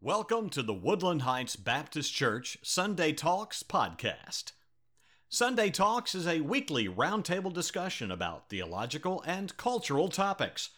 [0.00, 4.52] Welcome to the Woodland Heights Baptist Church Sunday Talks podcast.
[5.28, 10.70] Sunday Talks is a weekly roundtable discussion about theological and cultural topics.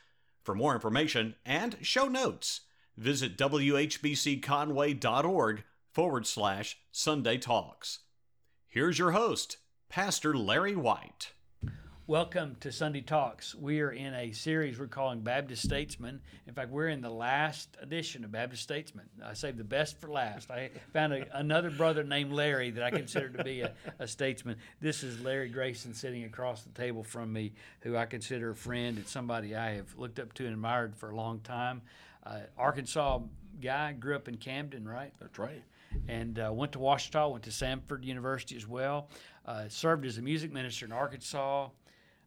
[0.42, 2.62] For more information and show notes,
[2.96, 7.98] visit whbcconway.org forward slash Sunday Talks.
[8.68, 9.58] Here's your host,
[9.90, 11.32] Pastor Larry White.
[12.10, 13.54] Welcome to Sunday Talks.
[13.54, 16.20] We are in a series we're calling Baptist Statesman.
[16.48, 19.08] In fact, we're in the last edition of Baptist Statesman.
[19.24, 20.50] I saved the best for last.
[20.50, 24.56] I found a, another brother named Larry that I consider to be a, a, statesman.
[24.80, 27.52] This is Larry Grayson sitting across the table from me,
[27.82, 31.10] who I consider a friend and somebody I have looked up to and admired for
[31.10, 31.80] a long time.
[32.26, 33.20] Uh, Arkansas
[33.62, 35.12] guy, grew up in Camden, right?
[35.20, 35.62] That's right
[36.08, 39.08] and uh, went to Ouachita, went to Samford University as well.
[39.46, 41.68] Uh, served as a music minister in Arkansas,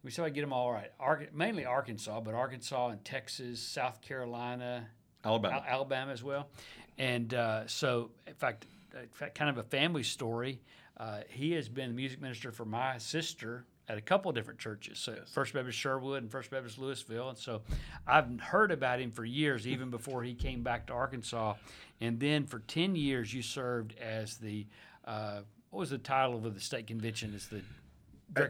[0.04, 0.92] we I get them all right.
[1.00, 4.88] Ar- mainly Arkansas, but Arkansas and Texas, South Carolina,
[5.24, 6.50] Alabama, Al- Alabama as well.
[6.98, 10.60] And uh, so, in fact, in fact, kind of a family story.
[10.98, 14.60] Uh, he has been the music minister for my sister at a couple of different
[14.60, 15.00] churches.
[15.00, 15.30] So yes.
[15.32, 17.30] First Baptist Sherwood and First Baptist Louisville.
[17.30, 17.62] And so
[18.06, 21.56] I've heard about him for years, even before he came back to Arkansas.
[22.00, 24.68] And then for 10 years, you served as the,
[25.06, 27.34] uh, what was the title of the state convention?
[27.34, 27.62] Is the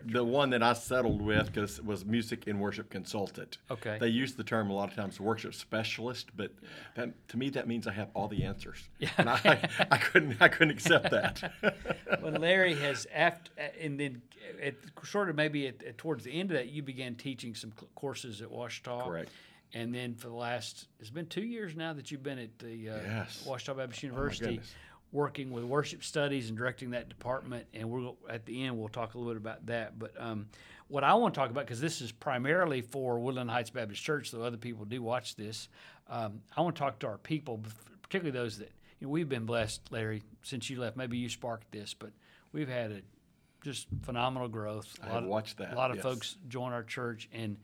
[0.06, 3.58] the one that I settled with because was music and worship consultant.
[3.70, 3.98] Okay.
[4.00, 6.52] They use the term a lot of times worship specialist, but
[6.96, 8.90] that, to me that means I have all the answers.
[9.00, 9.10] Yeah.
[9.18, 11.52] And I, I, couldn't I couldn't accept that.
[12.22, 14.22] well, Larry has after and then
[14.62, 17.74] at, sort of maybe at, at, towards the end of that you began teaching some
[17.96, 19.04] courses at Ouachita.
[19.04, 19.32] Correct.
[19.74, 22.90] And then for the last it's been two years now that you've been at the
[22.90, 23.44] uh, yes.
[23.46, 24.60] Ouachita Baptist oh, University.
[24.62, 24.68] Oh
[25.14, 27.68] working with worship studies and directing that department.
[27.74, 29.98] And we'll at the end we'll talk a little bit about that.
[29.98, 30.48] But um,
[30.90, 34.32] what I want to talk about because this is primarily for Woodland Heights Baptist Church,
[34.32, 35.70] though other people do watch this.
[36.10, 37.62] Um, I want to talk to our people,
[38.02, 40.98] particularly those that you know, we've been blessed, Larry, since you left.
[40.98, 42.12] Maybe you sparked this, but
[42.52, 43.02] we've had a
[43.64, 44.98] just phenomenal growth.
[45.02, 45.74] A I lot of, watched that.
[45.74, 46.04] A lot of yes.
[46.04, 47.58] folks join our church and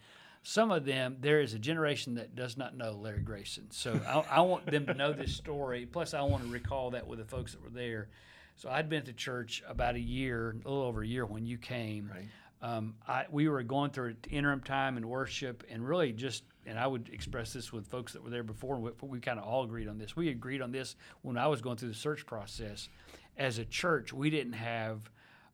[0.44, 3.72] some of them, there is a generation that does not know Larry Grayson.
[3.72, 5.85] So I, I, want them to know this story.
[5.85, 8.09] Plus, I want to recall that with the folks that were there.
[8.55, 11.45] So I'd been at the church about a year, a little over a year when
[11.45, 12.09] you came.
[12.13, 12.25] Right.
[12.61, 16.88] Um, I, we were going through interim time in worship and really just, and I
[16.88, 19.88] would express this with folks that were there before, we, we kind of all agreed
[19.88, 20.16] on this.
[20.16, 22.89] We agreed on this when I was going through the search process.
[23.38, 25.09] As a church, we didn't have,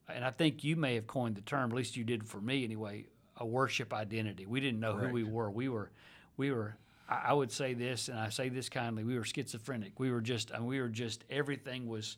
[0.09, 2.63] and I think you may have coined the term, at least you did for me
[2.63, 3.05] anyway,
[3.37, 4.45] a worship identity.
[4.45, 5.07] We didn't know Correct.
[5.09, 5.51] who we were.
[5.51, 5.91] We were,
[6.37, 6.77] we were.
[7.07, 9.03] I would say this, and I say this kindly.
[9.03, 9.99] We were schizophrenic.
[9.99, 10.51] We were just.
[10.53, 11.23] I mean, we were just.
[11.29, 12.17] Everything was.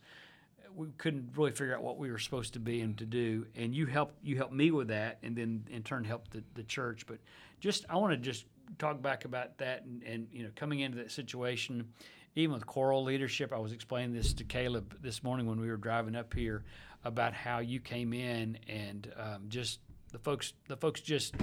[0.75, 3.47] We couldn't really figure out what we were supposed to be and to do.
[3.55, 4.15] And you helped.
[4.23, 7.05] You helped me with that, and then in turn helped the, the church.
[7.05, 7.17] But
[7.59, 8.45] just, I want to just
[8.77, 11.87] talk back about that, and, and you know, coming into that situation,
[12.35, 13.51] even with choral leadership.
[13.51, 16.63] I was explaining this to Caleb this morning when we were driving up here
[17.03, 19.79] about how you came in and um, just
[20.11, 21.35] the folks, the folks just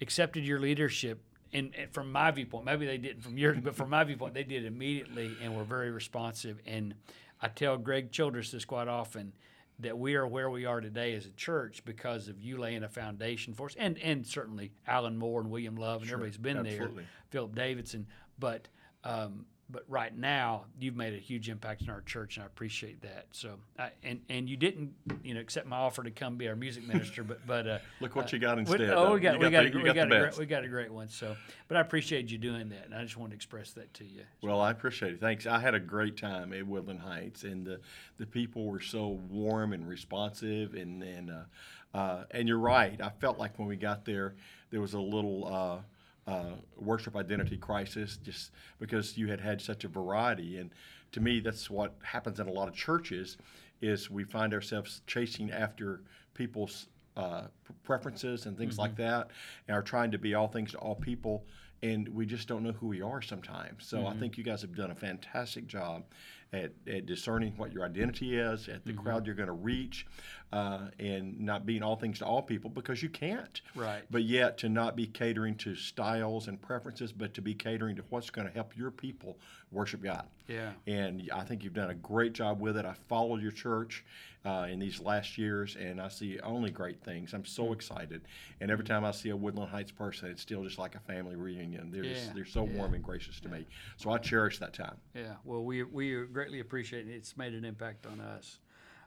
[0.00, 1.22] accepted your leadership.
[1.52, 4.44] And, and, from my viewpoint, maybe they didn't from yours, but from my viewpoint, they
[4.44, 6.60] did immediately and were very responsive.
[6.64, 6.94] And
[7.42, 9.32] I tell Greg Childress this quite often
[9.80, 12.88] that we are where we are today as a church because of you laying a
[12.88, 16.58] foundation for us, and and certainly Alan Moore and William Love and sure, everybody's been
[16.58, 17.02] absolutely.
[17.02, 18.06] there, Philip Davidson.
[18.38, 18.68] But
[19.04, 23.02] um, but right now you've made a huge impact in our church, and I appreciate
[23.02, 23.26] that.
[23.32, 26.56] So, I, and and you didn't, you know, accept my offer to come be our
[26.56, 28.90] music minister, but but uh, look what uh, you got instead.
[28.90, 31.08] oh, we got, we got, the, we, got, a great, we got a great one.
[31.08, 31.36] So,
[31.68, 34.22] but I appreciate you doing that, and I just wanted to express that to you.
[34.42, 35.20] Well, I appreciate it.
[35.20, 35.46] Thanks.
[35.46, 37.80] I had a great time at Woodland Heights, and the
[38.18, 43.00] the people were so warm and responsive, and and uh, uh, and you're right.
[43.00, 44.34] I felt like when we got there,
[44.70, 45.82] there was a little
[46.30, 50.58] uh, worship identity crisis just because you had had such a variety.
[50.58, 50.70] And
[51.12, 53.36] to me, that's what happens in a lot of churches
[53.82, 56.02] is we find ourselves chasing after
[56.34, 56.86] people's
[57.16, 57.42] uh,
[57.82, 58.82] preferences and things mm-hmm.
[58.82, 59.30] like that
[59.66, 61.44] and are trying to be all things to all people
[61.82, 63.86] and we just don't know who we are sometimes.
[63.86, 64.08] So mm-hmm.
[64.08, 66.04] I think you guys have done a fantastic job
[66.52, 69.02] at, at discerning what your identity is, at the mm-hmm.
[69.02, 70.06] crowd you're going to reach,
[70.52, 73.60] uh, and not being all things to all people because you can't.
[73.74, 74.02] Right.
[74.10, 78.04] But yet to not be catering to styles and preferences, but to be catering to
[78.10, 79.38] what's going to help your people
[79.72, 80.26] worship God.
[80.48, 80.72] Yeah.
[80.86, 82.84] And I think you've done a great job with it.
[82.84, 84.04] I followed your church
[84.44, 87.32] uh, in these last years, and I see only great things.
[87.34, 87.74] I'm so mm-hmm.
[87.74, 88.22] excited.
[88.60, 91.36] And every time I see a Woodland Heights person, it's still just like a family
[91.36, 91.90] reunion.
[91.92, 92.14] They're, yeah.
[92.14, 92.76] just, they're so yeah.
[92.76, 93.66] warm and gracious to me.
[93.96, 94.96] So I cherish that time.
[95.14, 95.34] Yeah.
[95.44, 97.12] Well, we, we greatly appreciate it.
[97.12, 98.58] It's made an impact on us.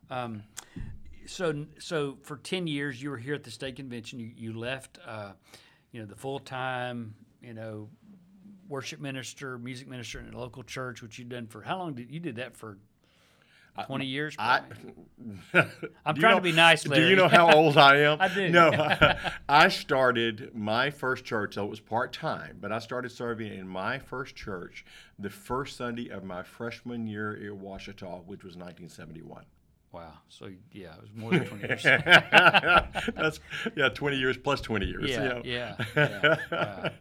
[0.09, 0.43] Um,
[1.25, 4.99] so so for 10 years you were here at the state convention you, you left
[5.07, 5.31] uh,
[5.91, 7.89] you know the full-time you know
[8.67, 12.09] worship minister, music minister in a local church, which you've done for how long did
[12.11, 12.77] you did that for?
[13.87, 14.35] Twenty years.
[14.37, 14.61] I?
[16.05, 18.17] I'm trying know- to be nice, Do you know how old I am?
[18.21, 18.49] I do.
[18.49, 18.69] No,
[19.49, 23.67] I started my first church, so it was part time, but I started serving in
[23.67, 24.85] my first church
[25.17, 29.43] the first Sunday of my freshman year at Ouachita, which was 1971.
[29.93, 30.13] Wow.
[30.27, 31.83] So yeah, it was more than twenty years.
[33.15, 33.39] That's
[33.75, 35.09] yeah, 20 years plus 20 years.
[35.09, 35.41] yeah, know.
[35.45, 36.35] yeah, yeah.
[36.51, 36.91] Wow.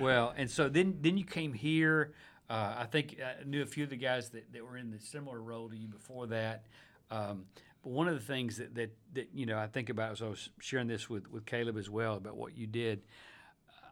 [0.00, 2.14] Well, and so then then you came here.
[2.48, 4.98] Uh, I think I knew a few of the guys that, that were in the
[4.98, 6.64] similar role to you before that.
[7.10, 7.44] Um,
[7.82, 10.28] but one of the things that, that, that you know I think about as I
[10.28, 13.02] was sharing this with, with Caleb as well about what you did.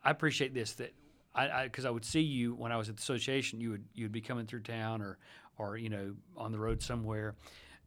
[0.02, 0.94] I appreciate this that
[1.34, 3.60] I because I, would see you when I was at the association.
[3.60, 5.18] You would you would be coming through town or
[5.58, 7.34] or you know on the road somewhere.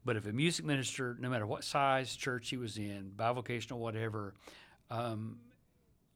[0.06, 4.34] But if a music minister, no matter what size church he was in, bivocational, whatever,
[4.90, 5.38] um,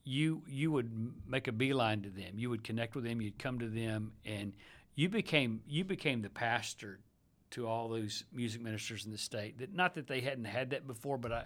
[0.03, 0.91] you you would
[1.27, 2.33] make a beeline to them.
[2.37, 3.21] You would connect with them.
[3.21, 4.53] You'd come to them, and
[4.95, 6.99] you became you became the pastor
[7.51, 9.59] to all those music ministers in the state.
[9.59, 11.43] That not that they hadn't had that before, but I,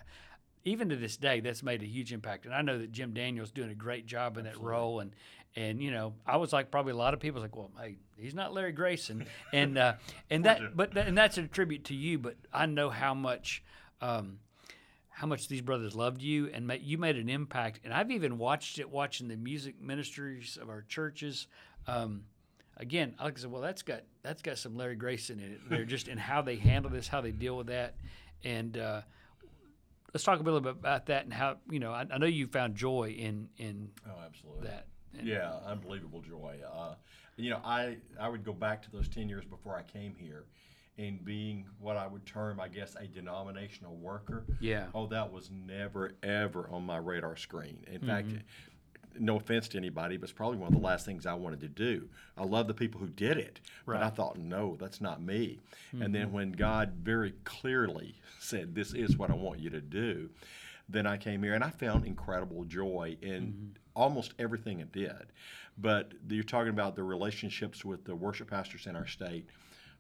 [0.67, 2.45] even to this day, that's made a huge impact.
[2.45, 4.99] And I know that Jim Daniels doing a great job in that role.
[4.99, 5.11] And
[5.55, 7.97] and you know, I was like probably a lot of people was like, well, hey,
[8.17, 9.93] he's not Larry Grayson, and uh,
[10.29, 12.19] and that but that, and that's a tribute to you.
[12.19, 13.63] But I know how much.
[14.01, 14.39] Um,
[15.09, 17.79] how much these brothers loved you and you made an impact.
[17.83, 21.47] And I've even watched it watching the music ministries of our churches.
[21.87, 22.25] Um,
[22.77, 25.61] again, I I said, well, that's got that's got some Larry Grayson in it.
[25.67, 27.95] They're just in how they handle this, how they deal with that,
[28.43, 29.01] and uh,
[30.13, 31.91] let's talk a little bit about that and how you know.
[31.91, 34.67] I, I know you found joy in in Oh, absolutely.
[34.67, 34.87] that.
[35.17, 36.57] And- Yeah, unbelievable joy.
[36.71, 36.95] Uh,
[37.37, 40.45] you know, I I would go back to those ten years before I came here,
[40.97, 44.45] and being what I would term, I guess, a denominational worker.
[44.59, 44.87] Yeah.
[44.93, 47.83] Oh, that was never ever on my radar screen.
[47.91, 48.29] In fact.
[49.17, 49.25] Mm-hmm.
[49.25, 51.67] No offense to anybody, but it's probably one of the last things I wanted to
[51.67, 52.07] do.
[52.37, 55.59] I love the people who did it, but I thought, no, that's not me.
[55.91, 56.13] And Mm-hmm.
[56.13, 60.29] then when God very clearly said, "This is what I want you to do,"
[60.89, 63.67] then I came here and I found incredible joy in Mm-hmm.
[63.95, 65.33] almost everything it did.
[65.77, 69.47] But you're talking about the relationships with the worship pastors in our state.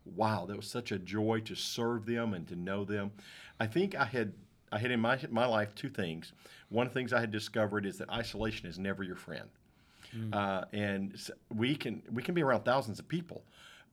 [0.05, 3.11] Wow, that was such a joy to serve them and to know them.
[3.59, 4.33] I think I had
[4.71, 6.31] I had in my my life two things.
[6.69, 9.47] One of the things I had discovered is that isolation is never your friend.
[10.33, 11.19] Uh, and
[11.53, 13.43] we can we can be around thousands of people,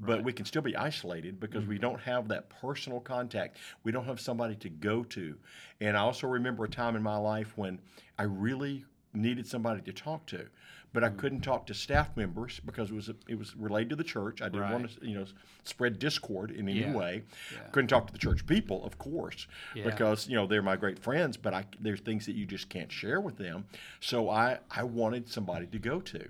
[0.01, 3.59] but we can still be isolated because we don't have that personal contact.
[3.83, 5.37] We don't have somebody to go to.
[5.81, 7.81] And I also remember a time in my life when
[8.19, 10.47] I really needed somebody to talk to,
[10.95, 14.05] but I couldn't talk to staff members because it was it was related to the
[14.05, 14.41] church.
[14.41, 15.27] I didn't want to you know
[15.65, 16.93] spread discord in any Yeah.
[16.95, 17.25] way.
[17.53, 17.59] Yeah.
[17.73, 19.85] Couldn't talk to the church people, of course, Yeah.
[19.85, 21.37] because you know they're my great friends.
[21.37, 23.67] But I there's things that you just can't share with them.
[24.01, 26.29] So I I wanted somebody to go to.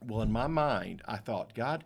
[0.00, 1.84] Well, in my mind, I thought, God,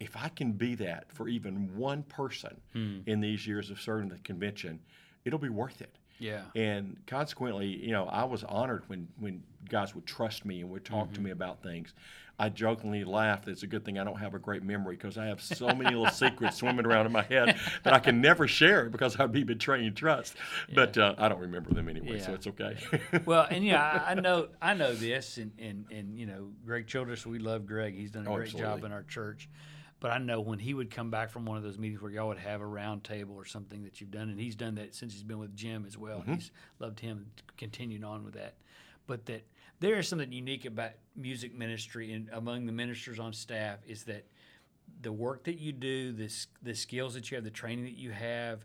[0.00, 3.00] if I can be that for even one person Hmm.
[3.06, 4.80] in these years of serving the convention,
[5.24, 5.96] it'll be worth it.
[6.20, 6.44] Yeah.
[6.54, 10.84] And consequently, you know, I was honored when when guys would trust me and would
[10.84, 11.94] talk to me about things.
[12.38, 13.46] I jokingly laughed.
[13.46, 15.94] It's a good thing I don't have a great memory because I have so many
[15.94, 19.44] little secrets swimming around in my head that I can never share because I'd be
[19.44, 20.34] betraying trust.
[20.74, 22.76] But uh, I don't remember them anyway, so it's okay.
[23.24, 26.88] well, and yeah, I, I know I know this, and, and and you know, Greg
[26.88, 27.94] Childress, we love Greg.
[27.94, 29.48] He's done a Oh, great job in our church.
[30.00, 32.28] But I know when he would come back from one of those meetings where y'all
[32.28, 35.14] would have a round table or something that you've done, and he's done that since
[35.14, 36.18] he's been with Jim as well.
[36.18, 36.34] Mm-hmm.
[36.34, 38.54] He's loved him and continued on with that.
[39.06, 39.46] But that
[39.80, 44.24] there is something unique about music ministry and among the ministers on staff is that
[45.02, 46.30] the work that you do, the,
[46.62, 48.64] the skills that you have, the training that you have,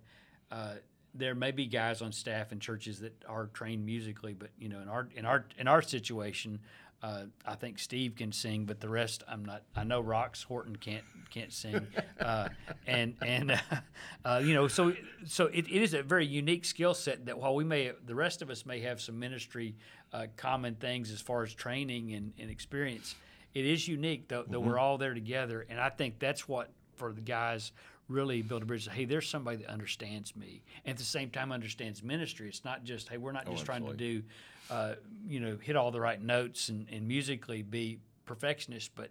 [0.52, 0.76] uh,
[1.14, 4.80] there may be guys on staff in churches that are trained musically, but you know,
[4.80, 6.60] in our in our in our situation,
[7.02, 9.64] uh, I think Steve can sing, but the rest I'm not.
[9.76, 11.88] I know Rox Horton can't can't sing,
[12.20, 12.50] uh,
[12.88, 13.58] and and uh,
[14.26, 14.94] uh, you know, so
[15.26, 18.42] so it, it is a very unique skill set that while we may the rest
[18.42, 19.76] of us may have some ministry
[20.12, 23.16] uh, common things as far as training and, and experience,
[23.54, 27.14] it is unique though that we're all there together, and I think that's what for
[27.14, 27.72] the guys
[28.10, 28.90] really build a bridge.
[28.90, 32.50] Hey, there's somebody that understands me, and at the same time understands ministry.
[32.50, 34.24] It's not just hey, we're not just trying to do,
[34.70, 34.96] uh,
[35.28, 39.10] you know, hit all the right notes and, and musically be perfectionist, but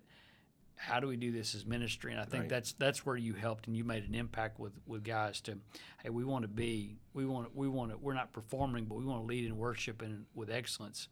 [0.76, 2.12] how do we do this as ministry?
[2.12, 2.48] And I think Right.
[2.48, 5.58] that's that's where you helped and you made an impact with with guys to,
[6.02, 9.04] hey, we want to be, we want we want to, we're not performing, but we
[9.04, 11.08] want to lead in worship and with excellence.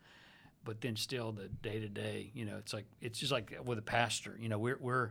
[0.64, 3.78] But then still the day to day, you know, it's like it's just like with
[3.78, 5.10] a pastor, you know, we're we're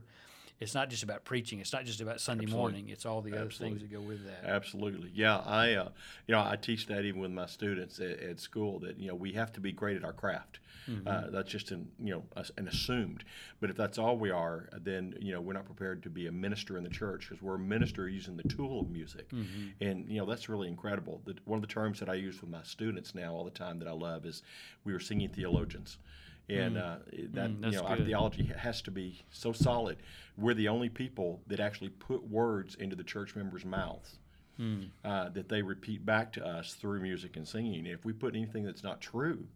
[0.60, 1.60] it's not just about preaching.
[1.60, 2.62] It's not just about Sunday Absolutely.
[2.62, 2.90] morning.
[2.90, 4.46] It's all the other things that go with that.
[4.46, 5.38] Absolutely, yeah.
[5.40, 5.90] I, uh,
[6.28, 9.16] you know, I teach that even with my students at, at school that you know
[9.16, 10.60] we have to be great at our craft.
[11.08, 12.24] Uh, that's just an you know
[12.58, 13.24] an assumed.
[13.60, 16.32] But if that's all we are, then you know we're not prepared to be a
[16.32, 19.32] minister in the church because we're a minister using the tool of music,
[19.82, 21.22] and you know that's really incredible.
[21.26, 23.80] The, one of the terms that I use with my students now all the time
[23.80, 24.44] that I love is
[24.84, 25.98] we are singing theologians.
[26.48, 26.98] And uh,
[27.34, 29.98] that Mm, you know, our theology has to be so solid.
[30.38, 34.20] We're the only people that actually put words into the church members' mouths
[34.58, 34.84] Hmm.
[35.04, 37.86] uh, that they repeat back to us through music and singing.
[37.86, 39.48] If we put anything that's not true,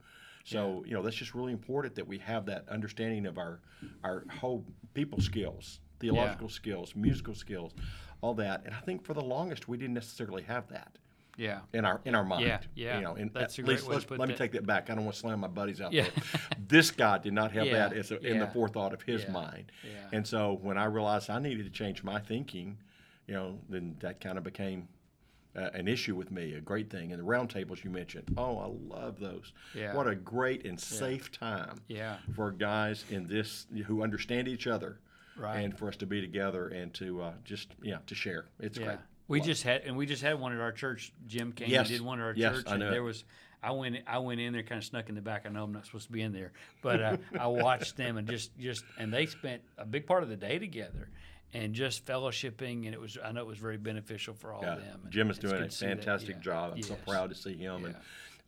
[0.44, 3.60] so you know that's just really important that we have that understanding of our
[4.04, 7.74] our whole people skills, theological skills, musical skills,
[8.22, 8.64] all that.
[8.66, 10.98] And I think for the longest we didn't necessarily have that
[11.40, 11.62] Yeah.
[11.74, 12.46] in our in our mind.
[12.46, 12.96] Yeah, yeah.
[12.98, 14.52] You know, and That's at a great least way to let's, put let me take
[14.52, 14.90] that back.
[14.90, 16.04] I don't want to slam my buddies out Yeah.
[16.04, 16.42] there.
[16.68, 19.32] this guy did not have Yeah, that as a, in the forethought of his Yeah,
[19.32, 19.72] mind.
[19.84, 20.10] yeah.
[20.12, 22.78] And so when I realized I needed to change my thinking,
[23.28, 24.88] you know, then that kind of became
[25.56, 27.12] uh, an issue with me, a great thing.
[27.12, 29.52] And the roundtables you mentioned, oh, I love those.
[29.74, 29.96] Yeah.
[29.96, 32.18] What a great and safe time Yeah.
[32.36, 35.00] for guys in this who understand each other.
[35.38, 35.60] Right.
[35.62, 38.86] And for us to be together and to uh, just yeah to share, it's Yeah.
[38.86, 38.98] great.
[39.30, 41.14] We just had, and we just had one at our church.
[41.28, 41.88] Jim came Yes.
[41.88, 43.24] and did one at our Yes, church, I and know there was.
[43.62, 45.46] I went, I went in there, kind of snuck in the back.
[45.46, 48.26] I know I'm not supposed to be in there, but uh, I watched them and
[48.26, 51.10] just, just, and they spent a big part of the day together,
[51.54, 54.74] and just fellowshipping, and it was, I know it was very beneficial for all Yeah,
[54.76, 55.00] of them.
[55.04, 55.98] and Jim is doing a see that.
[55.98, 56.42] fantastic Yeah.
[56.42, 56.72] job.
[56.76, 57.96] I'm so proud to see him and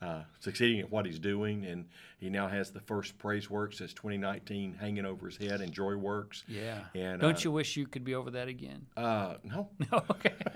[0.01, 1.65] uh, succeeding at what he's doing.
[1.65, 1.85] And
[2.19, 5.95] he now has the first Praise Works since 2019 hanging over his head, and Joy
[5.95, 6.43] Works.
[6.47, 6.79] Yeah.
[6.95, 8.85] And Don't uh, you wish you could be over that again?
[8.97, 9.69] Uh, no,
[10.11, 10.33] okay.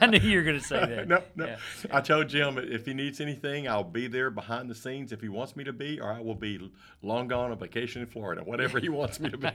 [0.00, 1.08] I knew you were going to say that.
[1.08, 1.46] no, no.
[1.46, 1.56] Yeah.
[1.90, 5.28] I told Jim if he needs anything, I'll be there behind the scenes if he
[5.28, 6.70] wants me to be, or I will be
[7.02, 9.50] long gone on vacation in Florida, whatever he wants me to be.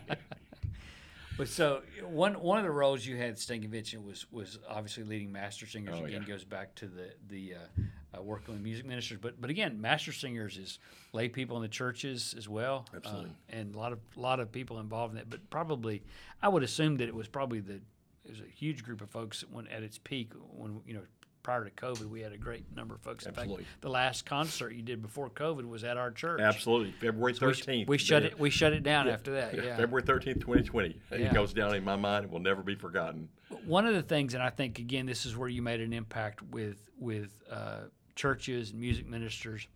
[1.37, 5.03] But so one one of the roles you had at State Convention was was obviously
[5.03, 5.95] leading master singers.
[5.97, 6.33] Oh, again, yeah.
[6.33, 7.81] goes back to the the uh,
[8.17, 9.17] uh, working with music ministers.
[9.21, 10.79] But but again, master singers is
[11.13, 12.85] lay people in the churches as well.
[12.93, 13.31] uh, Absolutely.
[13.49, 15.29] and a lot of a lot of people involved in that.
[15.29, 16.03] But probably,
[16.41, 17.81] I would assume that it was probably the
[18.23, 21.01] it was a huge group of folks when at its peak when you know.
[21.43, 23.25] Prior to COVID, we had a great number of folks.
[23.25, 23.63] In Absolutely.
[23.63, 26.39] fact, the last concert you did before COVID was at our church.
[26.39, 27.87] Absolutely, February We, 13th.
[27.87, 28.39] we shut it.
[28.39, 29.55] We shut it down after that.
[29.55, 29.77] yeah, Yeah.
[29.77, 30.99] February 13th, 2020.
[31.09, 31.17] Yeah.
[31.17, 33.27] It goes down in my mind It will never be forgotten.
[33.65, 36.43] one of the things, and I think again, this is where you made an impact
[36.43, 39.67] with with uh, churches and music ministers,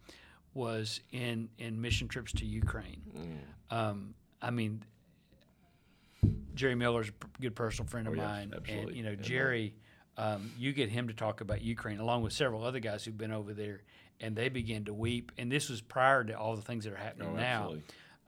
[0.54, 3.02] was in in mission trips to Ukraine.
[3.18, 3.76] Mm.
[3.76, 4.84] Um, I mean,
[6.54, 8.96] Jerry Miller's a good personal friend of Oh, yes, mine, and absolutely.
[8.98, 9.76] you know And, uh, Jerry,
[10.18, 13.32] um, you get him to talk about Ukraine along with several other guys who've been
[13.32, 13.82] over there,
[14.22, 15.32] and they begin to weep.
[15.38, 17.74] And this was prior to all the things that are happening Oh, now.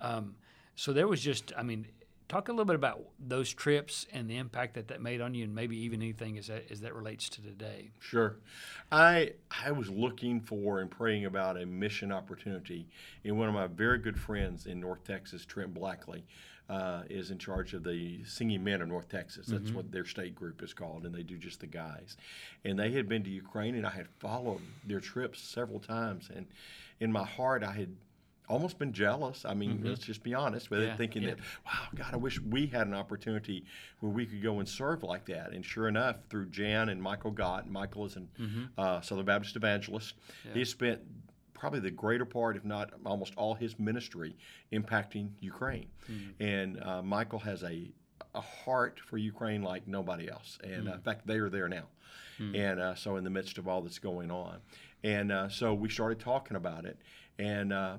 [0.01, 0.35] Um,
[0.75, 1.87] so there was just, I mean,
[2.27, 5.43] talk a little bit about those trips and the impact that that made on you,
[5.43, 7.91] and maybe even anything as that as that relates to today.
[7.99, 8.37] Sure.
[8.91, 9.33] I
[9.65, 12.87] I was looking for and praying about a mission opportunity,
[13.23, 16.23] and one of my very good friends in North Texas, Trent Blackley,
[16.69, 19.47] uh, is in charge of the Singing Men of North Texas.
[19.47, 22.17] That's what their state group is called, and they do just the guys.
[22.65, 26.45] And they had been to Ukraine, and I had followed their trips several times, and
[26.99, 27.95] in my heart, I had
[28.47, 29.45] almost been jealous.
[29.45, 31.31] I mean, let's just be honest with Yeah, it, thinking yeah.
[31.31, 33.65] that, wow, God, I wish we had an opportunity
[33.99, 35.51] where we could go and serve like that.
[35.51, 38.29] And sure enough, through Jan and Michael Gott, Michael is an
[38.77, 40.13] uh, Southern Baptist evangelist.
[40.53, 41.01] He spent
[41.53, 44.37] probably the greater part, if not almost all his ministry,
[44.71, 45.87] impacting Ukraine.
[46.39, 47.91] And uh, Michael has a
[48.35, 50.59] a heart for Ukraine like nobody else.
[50.63, 51.85] And uh, in fact, they are there now.
[52.39, 54.59] And uh, so, in the midst of all that's going on,
[55.03, 56.97] and uh, so we started talking about it,
[57.39, 57.97] and uh,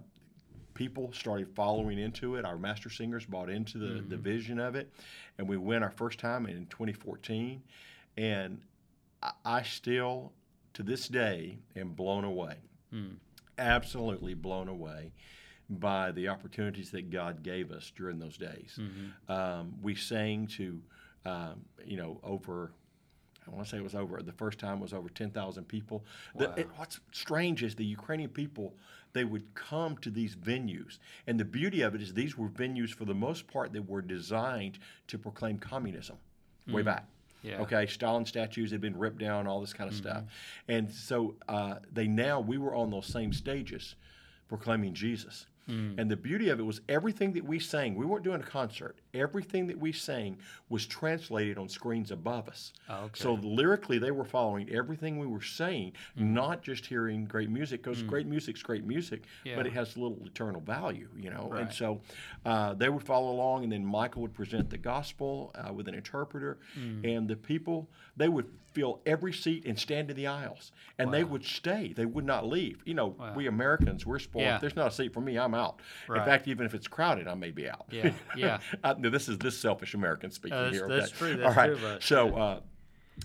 [0.78, 2.44] people started following into it.
[2.44, 4.88] Our master singers bought into the, the vision of it,
[5.36, 7.60] and we went our first time in 2014.
[8.16, 8.60] And
[9.20, 10.32] I, I still,
[10.74, 12.54] to this day, am blown away,
[13.58, 15.12] absolutely blown away
[15.68, 18.78] by the opportunities that God gave us during those days.
[19.28, 20.80] Um, we sang to,
[21.26, 22.70] um, you know, over.
[23.50, 24.22] I want to say it was over.
[24.22, 26.04] The first time was over ten thousand people.
[26.36, 28.74] The- it- what's strange is the Ukrainian people.
[29.14, 32.90] They would come to these venues, and the beauty of it is these were venues
[32.90, 36.16] for the most part that were designed to proclaim communism,
[36.68, 37.06] way back.
[37.42, 37.60] Yeah.
[37.60, 40.24] Okay, Stalin statues had been ripped down, all this kind of stuff,
[40.68, 43.94] and so uh, they now we were on those same stages,
[44.48, 45.46] proclaiming Jesus.
[45.68, 48.96] And the beauty of it was everything that we sang, we weren't doing a concert.
[49.12, 50.38] Everything that we sang
[50.70, 52.72] was translated on screens above us.
[52.88, 53.20] Oh, okay.
[53.22, 58.02] So lyrically, they were following everything we were saying, not just hearing great music, because
[58.02, 59.56] great music's great music, Yeah.
[59.56, 61.48] but it has little eternal value, you know.
[61.50, 61.62] Right.
[61.62, 62.00] And so
[62.46, 65.94] uh, they would follow along, and then Michael would present the gospel uh, with an
[65.94, 66.58] interpreter,
[67.04, 71.24] and the people they would fill every seat and stand in the aisles, and they
[71.24, 71.92] would stay.
[71.96, 72.82] They would not leave.
[72.84, 74.44] You know, we Americans, we're spoiled.
[74.44, 74.58] Yeah.
[74.58, 75.80] There's not a seat for me, I'm out.
[76.08, 76.18] Right.
[76.20, 77.86] In fact, even if it's crowded, I may be out.
[77.90, 78.58] Yeah, yeah.
[78.84, 80.88] I, this is this selfish American speaking Uh, that's- here.
[80.88, 81.18] that's okay?
[81.18, 81.76] true, that's right.
[81.76, 82.60] true us, So, uh,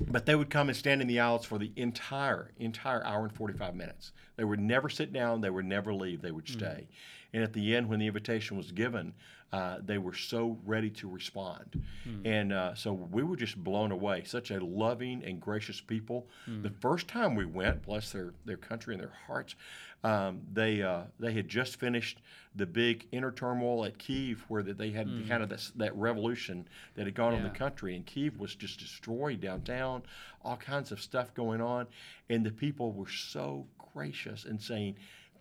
[0.09, 3.31] but they would come and stand in the aisles for the entire entire hour and
[3.31, 4.11] 45 minutes.
[4.37, 5.41] They would never sit down.
[5.41, 6.21] They would never leave.
[6.21, 6.87] They would stay.
[7.31, 9.13] And at the end, when the invitation was given,
[9.53, 11.81] uh, they were so ready to respond.
[12.25, 14.23] And uh, so we were just blown away.
[14.25, 16.27] Such a loving and gracious people.
[16.47, 19.55] The first time we went, bless their, their country and their hearts,
[20.03, 22.17] um, they uh, they had just finished
[22.55, 26.67] the big inner turmoil at Kiev, where that they had kind of this, that revolution
[26.95, 27.49] that had gone on Yeah.
[27.49, 30.03] the country, and Kiev was just destroyed downtown,
[30.43, 31.87] all kinds of stuff going on,
[32.29, 34.95] and the people were so gracious and saying,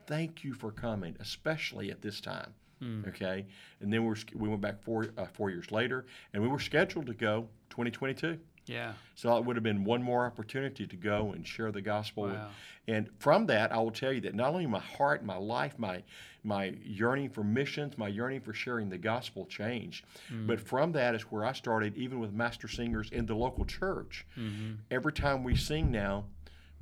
[0.07, 2.55] "Thank you for coming, especially at this time."
[3.09, 3.47] Okay,
[3.81, 6.59] and then we were, we went back four uh, four years later, and we were
[6.61, 8.39] scheduled to go 2022.
[8.67, 8.93] Yeah.
[9.17, 12.25] So it would have been one more opportunity to go and share the gospel.
[12.29, 12.49] Wow.
[12.87, 16.03] And from that, I will tell you that not only my heart, my life, my
[16.45, 20.47] my yearning for missions, my yearning for sharing the gospel changed, Mm.
[20.49, 24.27] but from that is where I started, even with master singers in the local church.
[24.37, 24.73] Mm-hmm.
[24.91, 26.25] Every time we sing now,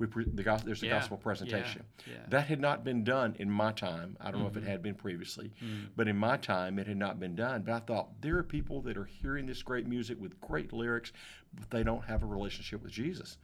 [0.01, 1.83] we pre- the gospel, there's a Yeah, gospel presentation.
[2.07, 2.19] yeah, yeah.
[2.29, 4.17] That had not been done in my time.
[4.19, 4.65] I don't know if Mm-hmm.
[4.65, 5.89] it had been previously, Mm.
[5.95, 7.61] but in my time, it had not been done.
[7.61, 11.13] But I thought there are people that are hearing this great music with great lyrics,
[11.53, 13.37] but they don't have a relationship with Jesus.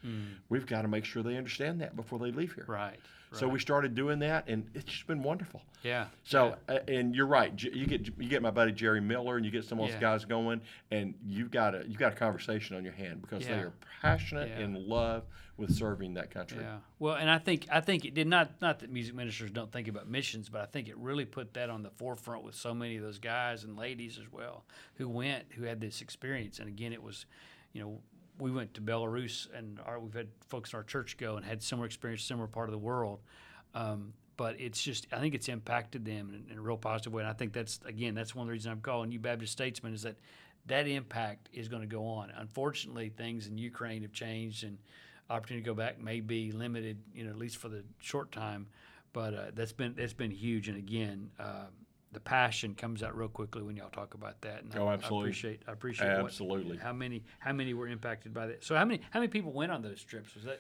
[0.49, 2.65] We've got to make sure they understand that before they leave here.
[2.67, 2.95] Mm.
[3.31, 3.39] Right.
[3.39, 5.61] So we started doing that, and it's just been wonderful.
[5.83, 6.05] Yeah.
[6.23, 7.51] So, uh, and you're right.
[7.61, 9.99] You get you get my buddy Jerry Miller, and you get some of those Yeah.
[10.01, 13.53] guys going, and you've got a you got a conversation on your hand because they
[13.53, 14.59] are passionate Yeah.
[14.59, 15.25] and love
[15.57, 16.59] with serving that country.
[16.61, 16.77] Yeah.
[16.99, 19.87] Well, and I think I think it did not not that music ministers don't think
[19.89, 22.95] about missions, but I think it really put that on the forefront with so many
[22.95, 24.63] of those guys and ladies as well
[24.95, 26.59] who went who had this experience.
[26.59, 27.25] And again, it was,
[27.73, 27.99] you know,
[28.39, 31.61] we went to Belarus and our, we've had folks in our church go and had
[31.63, 33.19] similar experience, similar part of the world.
[33.73, 37.23] Um, but it's just I think it's impacted them in, in a real positive way.
[37.23, 39.93] And I think that's again that's one of the reasons I'm calling you Baptist statesmen
[39.93, 40.15] is that
[40.67, 42.31] that impact is going to go on.
[42.35, 44.77] Unfortunately, things in Ukraine have changed and
[45.29, 48.67] opportunity to go back may be limited, you know, at least for the short time.
[49.13, 50.67] But uh, that's been that's been huge.
[50.67, 51.67] And again, uh,
[52.13, 54.63] the passion comes out real quickly when y'all talk about that.
[54.63, 55.25] And I- Oh, I, absolutely.
[55.29, 56.77] appreciate I appreciate what- Absolutely.
[56.77, 58.63] how many how many were impacted by that.
[58.63, 60.33] So how many how many people went on those trips?
[60.35, 60.59] Was that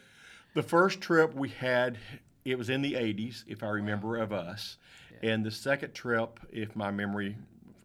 [0.53, 1.97] The first trip we had,
[2.43, 4.77] it was in the 80s, if I remember, of us.
[5.23, 7.37] And the second trip, if my memory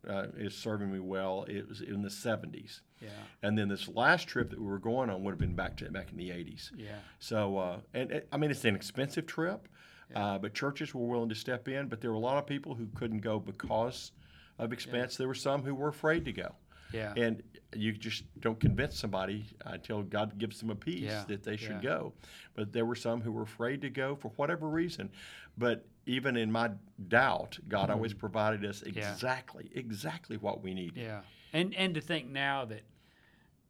[0.09, 2.81] uh, is serving me well, it was in the 70s.
[3.01, 3.09] yeah
[3.43, 5.91] And then this last trip that we were going on would have been back to
[5.91, 6.73] back in the 80s.
[6.77, 9.69] yeah So, uh, and it, I mean, it's an expensive trip,
[10.15, 11.89] uh, but churches were willing to step in.
[11.89, 14.13] But there were a lot of people who couldn't go because
[14.59, 15.17] of expense.
[15.17, 16.55] There were some who were afraid to go.
[16.93, 17.43] yeah And
[17.75, 21.83] you just don't convince somebody until God gives them a peace Yeah, that they should
[21.83, 21.91] yeah.
[21.95, 22.13] go.
[22.55, 25.11] But there were some who were afraid to go for whatever reason.
[25.57, 26.71] But even in my
[27.09, 28.99] doubt, God always provided us Mm-hmm.
[28.99, 29.13] Yeah.
[29.13, 31.03] exactly, exactly what we needed.
[31.03, 31.23] yeah.
[31.55, 32.83] And and to think now that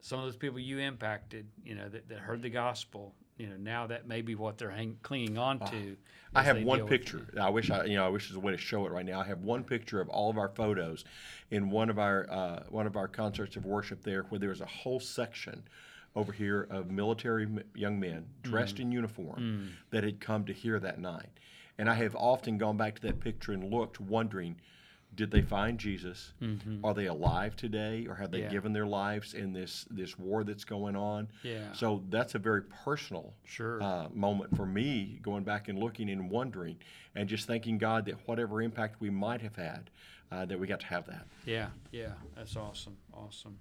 [0.00, 3.57] some of those people you impacted, you know, that, that heard the gospel, you know,
[3.57, 5.96] now that may be what they're hang, clinging on uh, to.
[6.33, 7.26] I have one picture.
[7.38, 9.20] I wish I, you know, I wish there's a way to show it right now.
[9.20, 11.05] I have one picture of all of our photos
[11.50, 14.61] in one of our uh, one of our concerts of worship there, where there was
[14.61, 15.64] a whole section
[16.14, 18.50] over here of military young men mm-hmm.
[18.50, 19.68] dressed in uniform mm.
[19.90, 21.31] that had come to hear that night.
[21.78, 24.55] And I have often gone back to that picture and looked, wondering,
[25.14, 26.33] did they find Jesus?
[26.83, 28.48] Are they alive today, or have they Yeah.
[28.51, 31.29] given their lives in this this war that's going on?
[31.42, 31.72] Yeah.
[31.72, 33.83] So that's a very personal Sure.
[33.83, 36.77] uh, moment for me, going back and looking and wondering,
[37.14, 39.90] and just thanking God that whatever impact we might have had,
[40.31, 41.27] uh, that we got to have that.
[41.44, 43.59] Yeah, yeah, that's awesome, awesome.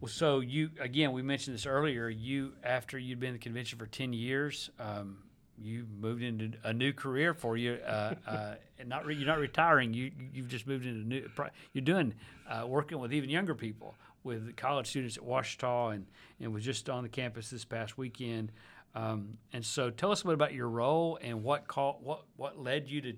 [0.00, 2.08] Well, so you again, we mentioned this earlier.
[2.08, 5.24] You after you'd been in the convention for ten years, um,
[5.60, 7.74] you moved into a new career for you.
[7.84, 9.92] Uh, uh, and not re- you're not retiring.
[9.92, 11.28] You you've just moved into new.
[11.72, 12.14] You're doing
[12.48, 16.06] uh, working with even younger people, with college students at Ouachita, and
[16.40, 18.52] and was just on the campus this past weekend.
[18.94, 22.58] Um, and so, tell us a bit about your role and what call what what
[22.58, 23.12] led you to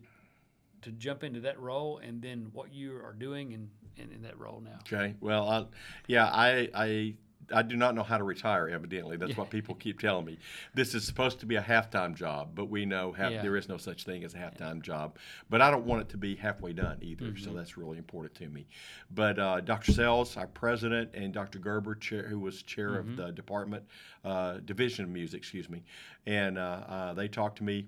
[0.83, 4.39] to jump into that role, and then what you are doing in, in, in that
[4.39, 4.79] role now.
[4.81, 5.15] Okay.
[5.21, 5.67] Well, I,
[6.07, 7.15] yeah, I, I
[7.53, 8.69] I do not know how to retire.
[8.69, 10.39] Evidently, that's what people keep telling me.
[10.75, 13.43] This is supposed to be a halftime job, but we know half, Yeah.
[13.43, 15.17] there is no such thing as a halftime job.
[15.49, 17.27] But I don't want it to be halfway done either.
[17.27, 17.45] Mm-hmm.
[17.45, 18.67] So that's really important to me.
[19.15, 19.93] But uh, Dr.
[19.93, 21.59] Sells, our president, and Dr.
[21.59, 23.11] Gerber, chair, who was chair Mm-hmm.
[23.11, 23.85] of the department
[24.25, 25.83] uh, division of music, excuse me,
[26.27, 27.87] and uh, uh, they talked to me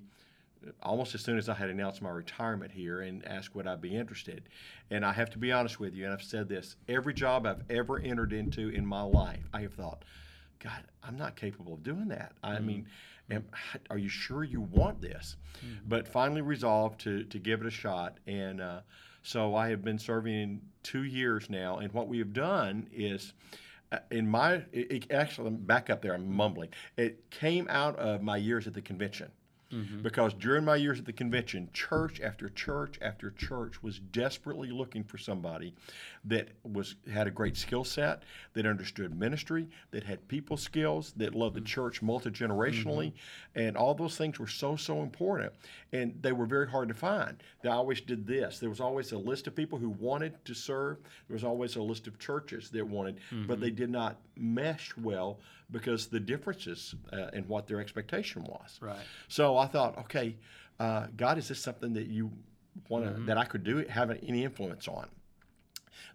[0.83, 3.97] almost as soon as I had announced my retirement here and asked would I be
[3.97, 4.49] interested.
[4.91, 7.63] And I have to be honest with you, and I've said this every job I've
[7.71, 10.05] ever entered into in my life, I have thought,
[10.59, 12.33] God, I'm not capable of doing that.
[12.43, 12.87] I mean,
[13.31, 13.45] am,
[13.91, 15.37] are you sure you want this?
[15.89, 18.19] But finally resolved to, to give it a shot.
[18.27, 18.81] And uh,
[19.23, 21.79] so I have been serving in two years now.
[21.79, 23.33] And what we have done is,
[23.91, 26.71] uh, in my, it, it actually, back up there, I'm mumbling.
[26.97, 29.31] It came out of my years at the convention
[29.73, 30.03] Mm-hmm.
[30.03, 35.03] because during my years at the convention, church after church after church was desperately looking
[35.03, 35.75] for somebody
[36.25, 41.35] that was had a great skill set, that understood ministry, that had people skills, that
[41.35, 41.67] loved the mm-hmm.
[41.67, 43.61] church multi generationally, mm-hmm.
[43.61, 45.53] and all those things were so so important.
[45.93, 47.43] And they were very hard to find.
[47.63, 48.59] They always did this.
[48.59, 50.99] There was always a list of people who wanted to serve.
[51.29, 55.39] There was always a list of churches that wanted, but they did not mesh well
[55.73, 58.79] because the differences uh, in what their expectation was.
[58.81, 58.97] Right.
[59.29, 60.37] So I thought, okay,
[60.79, 62.31] uh, God, is this something that you
[62.89, 65.09] want to that I could do have any influence on?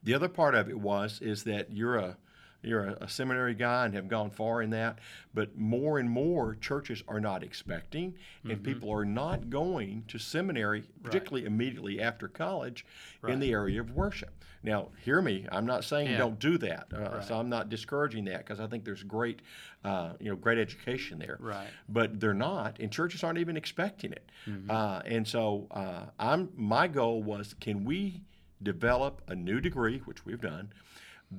[0.04, 2.17] The other part of it was is that you're a
[2.63, 5.00] you're a, a seminary guy and have gone far in that,
[5.34, 10.84] but more and more churches are not expecting, and people are not going to seminary,
[11.04, 12.86] particularly immediately after college,
[13.28, 14.32] in the area of worship.
[14.63, 15.46] Now, hear me.
[15.52, 16.17] I'm not saying Yeah.
[16.17, 16.91] don't do that.
[16.91, 19.41] Uh, So I'm not discouraging that because I think there's great,
[19.84, 21.67] uh, you know, great education there Right.
[21.88, 24.30] but they're not, and churches aren't even expecting it.
[24.48, 24.70] Mm-hmm.
[24.72, 28.24] Uh, and so, uh, I'm my goal was, can we
[28.62, 30.74] develop a new degree, which we've done,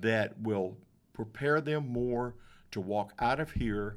[0.00, 0.76] that will
[1.22, 2.34] prepare them more
[2.70, 3.96] to walk out of here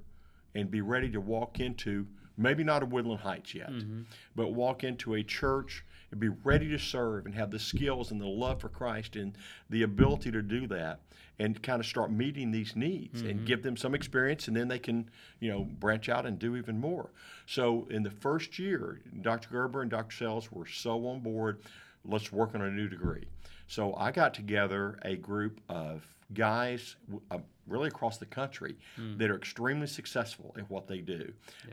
[0.55, 4.01] and be ready to walk into maybe not a Woodland Heights yet, Mm-hmm.
[4.36, 8.19] but walk into a church and be ready to serve and have the skills and
[8.19, 9.34] the love for Christ and
[9.69, 11.01] the ability to do that
[11.38, 14.79] and kind of start meeting these needs and give them some experience and then they
[14.79, 15.07] can,
[15.39, 17.12] you know, branch out and do even more.
[17.45, 19.49] So in the first year, Dr.
[19.51, 20.15] Gerber and Dr.
[20.15, 21.60] Sells were so on board,
[22.03, 23.25] let's work on a new degree.
[23.71, 26.03] So I got together a group of
[26.34, 26.97] guys
[27.29, 28.75] uh, really across the country
[29.17, 31.31] that are extremely successful at what they do.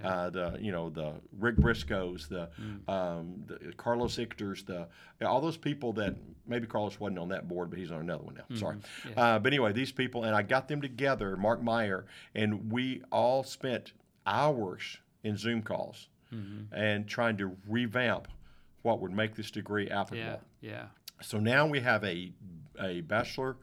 [0.09, 2.49] Uh, the you know the Rick Briscoes, the,
[2.93, 4.87] um, the Carlos Ichters, the
[5.27, 6.15] all those people that
[6.47, 8.57] maybe Carlos wasn't on that board, but he's on another one now.
[8.57, 8.77] Sorry,
[9.17, 13.43] uh, but anyway, these people and I got them together, Mark Meyer, and we all
[13.43, 13.93] spent
[14.25, 16.09] hours in Zoom calls
[16.73, 18.29] and trying to revamp
[18.83, 20.41] what would make this degree applicable.
[20.61, 20.71] Yeah.
[20.71, 20.85] Yeah.
[21.21, 22.33] So now we have a,
[22.81, 23.57] a bachelor,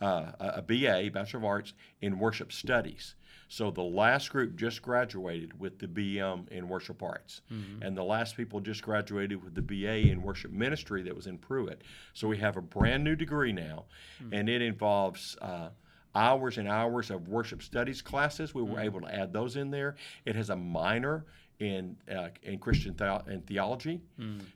[0.00, 3.14] uh, a BA, Bachelor of Arts in Worship Studies.
[3.48, 7.40] So the last group just graduated with the BM in Worship Arts,
[7.82, 11.36] and the last people just graduated with the BA in Worship Ministry that was in
[11.36, 11.82] Pruitt.
[12.14, 13.86] So we have a brand new degree now,
[14.32, 15.36] and it involves.
[15.40, 15.70] Uh,
[16.12, 18.52] Hours and hours of worship studies classes.
[18.52, 19.94] We were able to add those in there.
[20.24, 21.24] It has a minor
[21.60, 24.00] in uh, in Christian theo- and theology,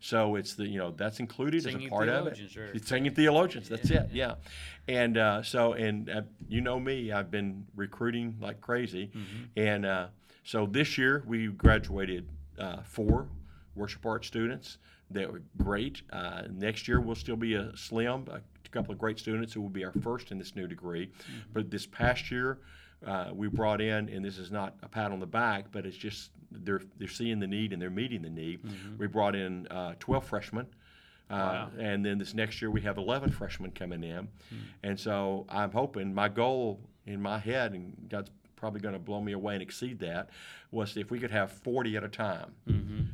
[0.00, 2.38] so it's the you know that's included as a part of it.
[2.56, 2.70] right.
[2.74, 3.68] It's singing theologians.
[3.68, 4.08] That's it.
[4.12, 4.34] Yeah,
[4.88, 9.10] and uh, so and uh, you know me, I've been recruiting like crazy,
[9.56, 10.06] and uh,
[10.44, 12.26] so this year we graduated
[12.58, 13.28] uh, four
[13.76, 14.78] worship art students.
[15.10, 16.00] that were great.
[16.10, 18.40] Uh, next year we'll still be a slim, a
[18.70, 21.10] couple of great students who will be our first in this new degree.
[21.52, 22.58] But this past year.
[23.06, 25.96] Uh, we brought in, and this is not a pat on the back, but it's
[25.96, 28.60] just they're they're seeing the need and they're meeting the need.
[28.98, 30.66] We brought in uh, 12 freshmen,
[31.30, 34.28] uh, and then this next year we have 11 freshmen coming in,
[34.82, 39.20] and so I'm hoping my goal in my head, and God's probably going to blow
[39.20, 40.30] me away and exceed that,
[40.70, 42.52] was if we could have 40 at a time,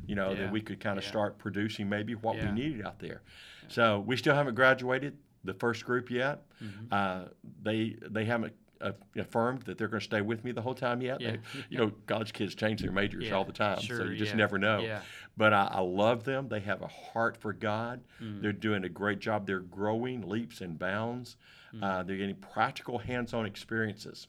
[0.07, 0.37] you know, Yeah.
[0.37, 1.11] then we could kind of Yeah.
[1.11, 2.53] start producing maybe what Yeah.
[2.53, 3.23] we needed out there.
[3.67, 6.43] So we still haven't graduated the first group yet.
[6.63, 6.85] Mm-hmm.
[6.93, 7.25] Uh,
[7.63, 8.53] they they haven't.
[8.81, 11.21] Uh, affirmed that they're going to stay with me the whole time yet.
[11.21, 11.33] Yeah.
[11.33, 11.39] They,
[11.69, 14.37] you know, college kids change their majors Yeah, all the time, so you just yeah,
[14.39, 14.81] never know.
[14.81, 15.03] yeah.
[15.37, 16.49] But I, I love them.
[16.49, 18.01] They have a heart for God.
[18.23, 18.41] Mm.
[18.41, 19.47] They're doing a great job.
[19.47, 21.37] They're growing leaps and bounds.
[21.75, 21.83] Mm.
[21.83, 24.29] Uh, they're getting practical, hands-on experiences.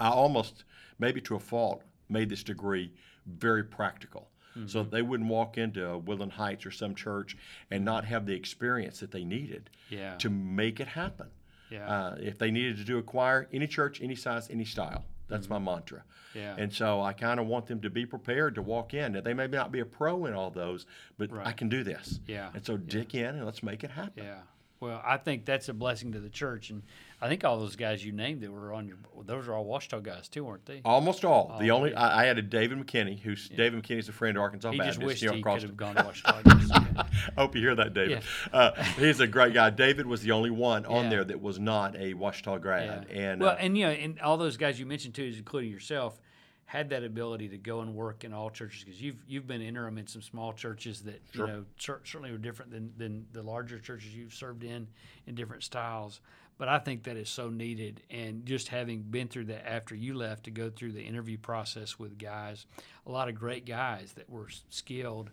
[0.00, 0.64] I almost,
[0.98, 2.92] maybe to a fault, made this degree
[3.26, 4.30] very practical.
[4.56, 4.66] Mm-hmm.
[4.68, 7.36] So they wouldn't walk into Woodland Heights or some church
[7.70, 10.16] and not have the experience that they needed Yeah.
[10.16, 11.28] to make it happen.
[11.72, 11.88] Yeah.
[11.88, 15.04] Uh, if they needed to do a choir, any church, any size, any style.
[15.28, 15.98] That's my mantra.
[15.98, 16.38] Mm-hmm.
[16.38, 16.54] Yeah.
[16.58, 19.12] And so I kind of want them to be prepared to walk in.
[19.12, 20.86] Now, they may not be a pro in all those,
[21.18, 22.20] but I can do this.
[22.26, 22.50] Yeah.
[22.54, 24.24] And so dig in and let's make it happen.
[24.24, 24.40] Yeah.
[24.82, 26.82] Well, I think that's a blessing to the church, and
[27.20, 30.00] I think all those guys you named that were on your those are all Ouachita
[30.02, 30.82] guys too, weren't they?
[30.84, 31.56] Almost all.
[31.60, 32.00] the only yeah.
[32.00, 34.98] I, I added David McKinney, who's David McKinney's a friend of Arkansas he Baptist.
[34.98, 37.01] just wished know, he could have gone to Ouachita.
[37.22, 37.28] I guess.
[37.28, 37.32] Yeah.
[37.36, 38.22] I hope you hear that, David.
[38.52, 38.58] Yeah.
[38.58, 39.70] Uh, he's a great guy.
[39.70, 41.10] David was the only one on Yeah.
[41.10, 43.18] there that was not a Ouachita grad, Yeah.
[43.18, 46.20] and well, uh, and you know, and all those guys you mentioned too, including yourself,
[46.64, 49.98] had that ability to go and work in all churches because you've you've been interim
[49.98, 51.46] in some small churches that Sure.
[51.46, 54.88] you know cer- certainly were different than than the larger churches you've served in
[55.26, 56.20] in different styles.
[56.58, 60.14] But I think that is so needed, and just having been through that after you
[60.14, 62.66] left to go through the interview process with guys,
[63.06, 65.30] a lot of great guys that were skilled,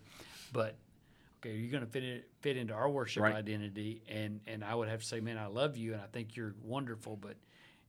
[0.52, 0.76] but
[1.40, 3.34] okay, you're going to fit in, fit into our worship Right.
[3.34, 6.36] identity, and and I would have to say, man, I love you, and I think
[6.36, 7.36] you're wonderful, but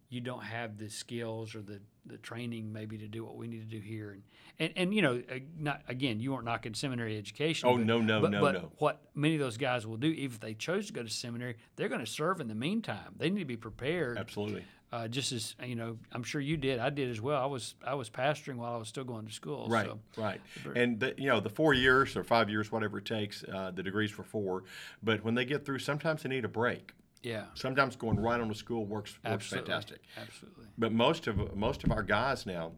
[0.10, 3.60] you don't have the skills or the, the training maybe to do what we need
[3.60, 4.12] to do here.
[4.12, 4.24] And,
[4.60, 7.70] and, and you know, uh, not, again, you weren't knocking seminary education.
[7.70, 8.72] Oh, but- no, no, but, no, but no.
[8.80, 11.56] What many of those guys will do, even if they chose to go to seminary,
[11.78, 13.16] they're going to serve in the meantime.
[13.18, 14.18] They need to be prepared.
[14.18, 14.66] absolutely.
[14.92, 16.80] Uh, just as you know, I'm sure you did.
[16.80, 17.42] I did as well.
[17.42, 19.68] I was I was pastoring while I was still going to school.
[19.70, 20.42] Right, So, right.
[20.76, 23.84] And the, you know, the four years or five years, whatever it takes, uh, the
[23.84, 24.64] degrees for four.
[25.02, 26.92] But when they get through, sometimes they need a break.
[27.24, 30.02] yeah, Sometimes going right on to school works works absolutely, fantastic.
[30.22, 30.66] Absolutely.
[30.78, 32.74] But most of most of our guys now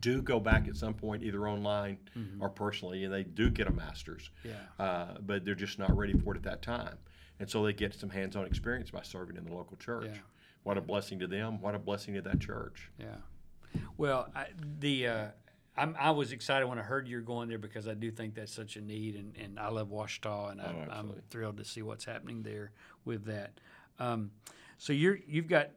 [0.00, 1.96] do go back at some point, either online
[2.40, 4.28] or personally, and they do get a master's.
[4.44, 4.52] Yeah.
[4.78, 6.98] Uh, but they're just not ready for it at that time,
[7.40, 10.06] and so they get some hands-on experience by serving in the local church.
[10.12, 10.18] Yeah.
[10.62, 11.60] What a blessing to them!
[11.60, 12.90] What a blessing to that church!
[12.98, 13.16] Yeah.
[13.96, 14.46] Well, I,
[14.80, 15.26] the uh,
[15.76, 18.52] I'm, I was excited when I heard you're going there because I do think that's
[18.52, 21.82] such a need, and, and I love Ouachita, and I, I'm Oh, thrilled to see
[21.82, 22.72] what's happening there
[23.04, 23.52] with that.
[23.98, 24.30] Um,
[24.78, 25.70] so you're you've got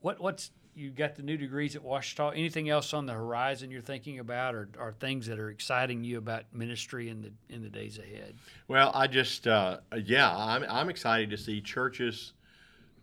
[0.00, 2.32] what what's you got the new degrees at Ouachita.
[2.34, 6.18] Anything else on the horizon you're thinking about, or, or things that are exciting you
[6.18, 8.34] about ministry in the in the days ahead?
[8.66, 12.32] Well, I just, uh, yeah, I'm, I'm excited to see churches,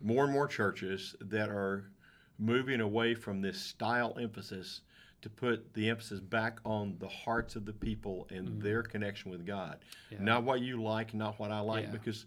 [0.02, 1.90] more and more churches that are
[2.38, 4.80] moving away from this style emphasis
[5.22, 8.60] to put the emphasis back on the hearts of the people and mm-hmm.
[8.60, 9.78] their connection with God.
[10.10, 10.18] Yeah.
[10.20, 11.90] Not what you like, not what I like, Yeah.
[11.92, 12.26] because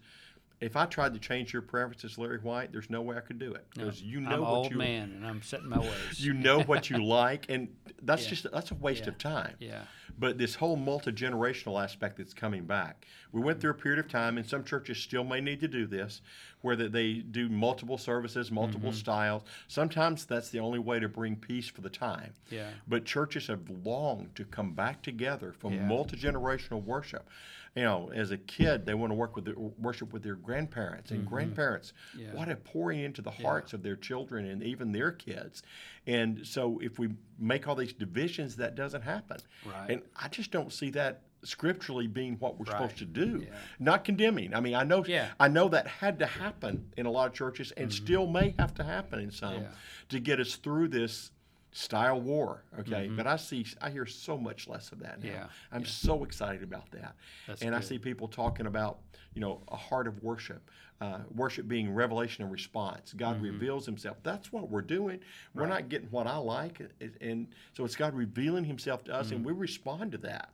[0.61, 3.53] if I tried to change your preferences, Larry White, there's no way I could do
[3.53, 5.91] it because you know I'm what old you man, and I'm setting my ways.
[6.17, 7.67] you know what you like, and
[8.03, 8.29] that's Yeah.
[8.29, 9.55] just that's a waste of time.
[9.59, 9.83] yeah,
[10.17, 14.07] But this whole multi generational aspect that's coming back, we went through a period of
[14.09, 16.21] time, and some churches still may need to do this,
[16.61, 18.97] where that they do multiple services, multiple Mm-hmm.
[18.99, 19.43] styles.
[19.67, 22.33] Sometimes that's the only way to bring peace for the time.
[22.49, 25.85] yeah, But churches have longed to come back together for Yeah.
[25.85, 27.27] multi generational worship.
[27.75, 31.11] You know, as a kid, they want to work with their, worship with their grandparents
[31.11, 31.91] and grandparents.
[32.15, 32.21] Mm-hmm.
[32.27, 32.33] Yeah.
[32.39, 35.61] What a pouring into the hearts of their children and even their kids.
[36.07, 39.37] And so, if we make all these divisions, that doesn't happen.
[39.65, 39.89] Right.
[39.91, 42.81] And I just don't see that scripturally being what we're Right.
[42.81, 43.43] supposed to do.
[43.45, 43.53] Yeah.
[43.79, 44.53] Not condemning.
[44.55, 45.29] I mean, I know, Yeah.
[45.39, 48.73] I know that had to happen in a lot of churches, and still may have
[48.75, 49.63] to happen in some Mm-hmm.
[49.63, 49.69] Yeah.
[50.09, 51.31] to get us through this
[51.79, 52.63] style war.
[52.79, 55.29] Okay, but I see, I hear so much less of that now.
[55.29, 55.37] Mm-hmm.
[55.39, 57.15] Yeah, I'm so excited about that,
[57.47, 58.99] That's and I see people talking about,
[59.33, 60.69] you know, a heart of worship,
[61.01, 63.11] uh, worship being revelation and response.
[63.17, 63.43] God Mm-hmm.
[63.43, 64.15] reveals Himself.
[64.23, 65.19] That's what we're doing.
[65.53, 69.31] We're not getting what I like, and- and so it's God revealing Himself to us,
[69.31, 69.47] and Mm-hmm.
[69.47, 70.51] we respond to that.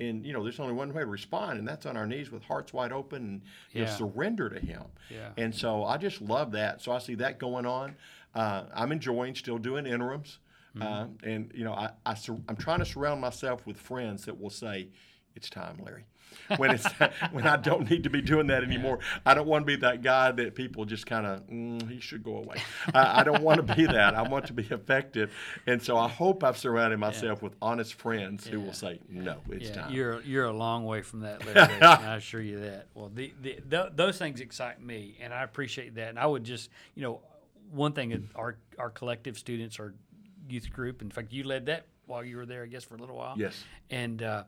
[0.00, 2.42] And you know, there's only one way to respond, and that's on our knees with
[2.42, 4.82] hearts wide open and you know, surrender to Him.
[5.08, 5.30] Yeah.
[5.36, 6.82] And so I just love that.
[6.82, 7.94] So I see that going on.
[8.34, 10.38] Uh, I'm enjoying still doing interims.
[10.82, 14.40] Uh, and, you know, I, I sur- I'm trying to surround myself with friends that
[14.40, 14.88] will say,
[15.36, 16.04] it's time, Larry.
[16.56, 16.86] When it's
[17.30, 20.02] when I don't need to be doing that anymore, I don't want to be that
[20.02, 22.56] guy that people just kind of mm, he should go away.
[22.92, 24.14] I, I don't want to be that.
[24.14, 25.32] I want to be effective,
[25.66, 29.68] and so I hope I've surrounded myself with honest friends who will say, "No, it's
[29.68, 31.72] yeah, time." You're you're a long way from that, Larry.
[31.82, 32.88] I assure you that.
[32.94, 36.08] Well, the, the, th those things excite me, and I appreciate that.
[36.08, 37.20] And I would just, you know,
[37.70, 39.94] one thing our our collective students, our
[40.48, 41.02] youth group.
[41.02, 43.34] In fact, you led that while you were there, I guess, for a little while.
[43.36, 43.64] Yes.
[43.90, 44.44] And uh,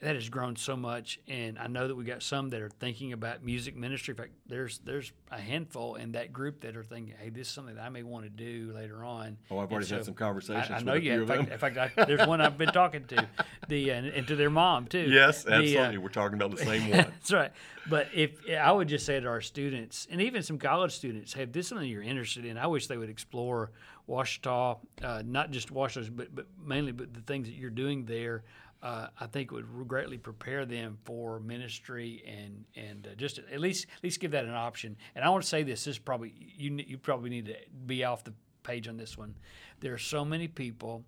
[0.00, 3.12] that has grown so much, and I know that we got some that are thinking
[3.12, 4.12] about music ministry.
[4.12, 7.52] In fact, there's there's a handful in that group that are thinking, "Hey, this is
[7.52, 10.70] something that I may want to do later on." Oh, I've already had some conversations
[10.70, 11.12] I, I know you.
[11.12, 13.28] In fact, in fact I, there's one I've been talking to,
[13.68, 15.06] the and, and to their mom too.
[15.16, 16.00] Yes, The, uh.
[16.00, 16.98] We're talking about the same one.
[16.98, 17.52] That's right.
[17.88, 21.42] But if I would just say to our students, and even some college students, hey,
[21.44, 23.70] if this is something you're interested in, I wish they would explore
[24.08, 28.44] Ouachita, uh, not just Ouachita, but, but mainly but the things that you're doing there.
[28.82, 33.86] Uh, I think would greatly prepare them for ministry and and uh, just at least
[33.96, 34.96] at least give that an option.
[35.14, 38.04] And I want to say this: this is probably you you probably need to be
[38.04, 39.34] off the page on this one.
[39.80, 41.04] There are so many people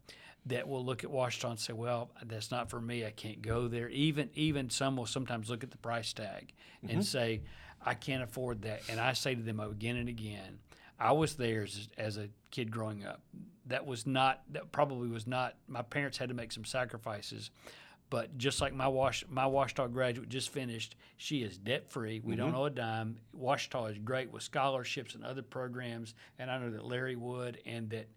[0.47, 3.05] that will look at Ouachita and say, "Well, that's not for me.
[3.05, 6.55] I can't go there." Even even some will sometimes look at the price tag
[6.89, 7.43] and say,
[7.85, 8.83] I can't afford that.
[8.89, 10.59] And I say to them again and again,
[10.99, 13.21] I was there as, as a kid growing up.
[13.69, 17.51] That was not, that probably was not, my parents had to make some sacrifices.
[18.11, 22.21] But just like my Wash, my Ouachita graduate just finished, she is debt free.
[22.25, 23.19] We don't owe a dime.
[23.35, 26.15] Ouachita is great with scholarships and other programs.
[26.39, 28.09] And I know that Larry Wood and that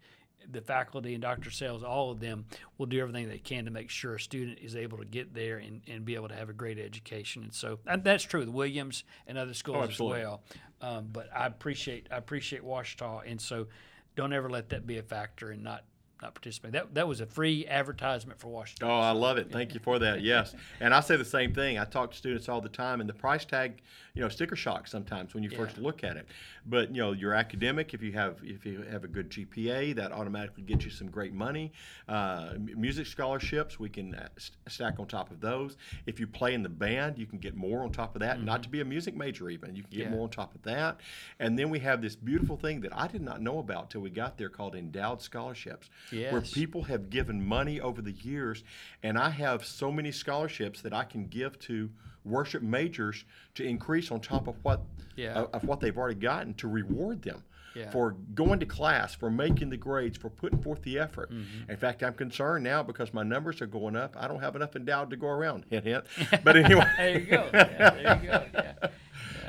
[0.49, 1.51] the faculty and Dr.
[1.51, 2.45] Sells, all of them
[2.77, 5.57] will do everything they can to make sure a student is able to get there
[5.57, 7.43] and, and be able to have a great education.
[7.43, 10.41] And so and that's true with Williams and other schools as well.
[10.81, 13.67] Um, but I appreciate I appreciate Ouachita, and so
[14.15, 15.83] don't ever let that be a factor and not
[16.21, 16.71] not participate.
[16.73, 18.83] That that was a free advertisement for Ouachita.
[18.83, 19.51] Oh, I love it.
[19.51, 20.21] Thank you for that.
[20.21, 21.79] Yes, and I say the same thing.
[21.79, 23.81] I talk to students all the time, and the price tag,
[24.13, 26.27] you know, sticker shock sometimes when you first look at it.
[26.65, 30.11] But you know, your academic, if you have if you have a good GPA, that
[30.11, 31.71] automatically gets you some great money.
[32.07, 35.77] Uh, music scholarships, we can uh, st- stack on top of those.
[36.05, 38.43] If you play in the band, you can get more on top of that.
[38.43, 40.01] Not to be a music major, even you can get Mm-hmm.
[40.01, 40.09] Yeah.
[40.15, 40.99] more on top of that.
[41.39, 44.09] And then we have this beautiful thing that I did not know about till we
[44.09, 48.63] got there called endowed scholarships, where people have given money over the years,
[49.03, 51.89] and I have so many scholarships that I can give to
[52.23, 54.81] worship majors to increase on top of what
[55.15, 55.33] Yeah.
[55.33, 57.43] of, of what they've already gotten to reward them.
[57.73, 57.89] Yeah.
[57.89, 61.31] For going to class, for making the grades, for putting forth the effort.
[61.31, 61.71] Mm-hmm.
[61.71, 64.13] In fact, I'm concerned now because my numbers are going up.
[64.19, 65.63] I don't have enough endowed to go around.
[65.69, 66.03] Hint, hint.
[66.43, 67.49] But anyway, There you go.
[67.53, 68.45] Yeah, there you go.
[68.53, 68.89] Yeah.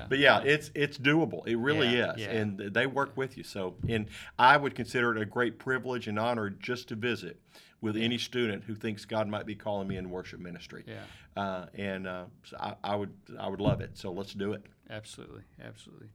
[0.08, 1.46] But yeah, it's it's doable.
[1.46, 2.30] It really Yeah, is, yeah.
[2.30, 3.44] and they work with you.
[3.44, 4.06] So, and
[4.38, 7.40] I would consider it a great privilege and honor just to visit
[7.80, 10.84] with any student who thinks God might be calling me in worship ministry.
[10.86, 11.42] Yeah.
[11.42, 13.90] Uh, and uh, so I, I would I would love it.
[13.98, 14.62] So let's do it.
[14.90, 16.08] Absolutely, absolutely.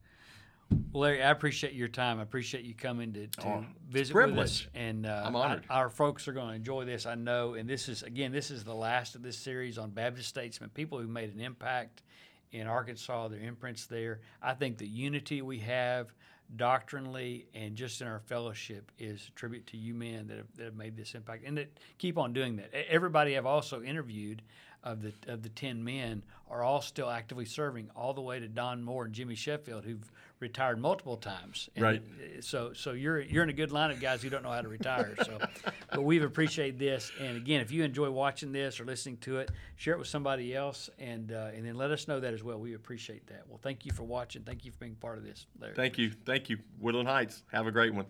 [0.92, 2.20] Well, Larry, I appreciate your time.
[2.20, 4.68] I appreciate you coming to, to Oh, visit with us.
[4.76, 5.64] And uh, I'm honored.
[5.70, 7.54] I- our folks are going to enjoy this, I know.
[7.54, 11.00] And this is again, this is the last of this series on Baptist statesmen, people
[11.00, 12.04] who made an impact
[12.52, 14.22] in Arkansas, their imprints there.
[14.42, 16.14] I think the unity we have
[16.56, 20.64] doctrinally and just in our fellowship is a tribute to you men that have, that
[20.64, 22.74] have made this impact and that keep on doing that.
[22.90, 24.42] Everybody I've also interviewed
[24.84, 28.48] of the of the ten men are all still actively serving, all the way to
[28.48, 31.70] Don Moore and Jimmy Sheffield, who've retired multiple times.
[31.76, 32.04] And Right.
[32.42, 34.68] so so you're you're in a good line of guys who don't know how to
[34.68, 35.16] retire.
[35.24, 35.40] So,
[35.92, 37.12] but we've appreciated this.
[37.20, 40.56] And again, if you enjoy watching this or listening to it, share it with somebody
[40.56, 42.60] else, and uh, and then let us know that as well.
[42.60, 43.44] We appreciate that.
[43.48, 44.44] Well, thank you for watching.
[44.44, 45.76] Thank you for being part of this, Larry.
[45.76, 47.44] Thank you, thank you, Woodland Heights.
[47.52, 48.06] Have a great one.